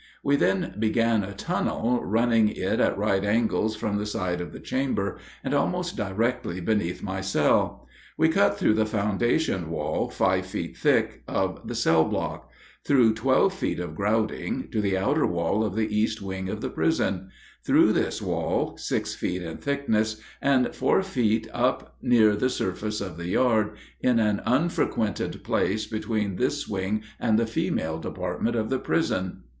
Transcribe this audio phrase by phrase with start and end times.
[0.23, 4.59] We then began a tunnel, running it at right angles from the side of the
[4.59, 7.87] chamber, and almost directly beneath my cell.
[8.17, 12.49] We cut through the foundation wall, five feet thick, of the cell block;
[12.83, 16.69] through twelve feet of grouting, to the outer wall of the east wing of the
[16.71, 17.29] prison;
[17.63, 23.17] through this wall, six feet in thickness; and four feet up near the surface of
[23.17, 28.79] the yard, in an unfrequented place between this wing and the female department of the
[28.79, 28.79] prison.
[28.81, 28.87] [Illustration: EXTERIOR OF THE PRISON.
[28.87, 29.47] B EXIT FROM TUNNEL.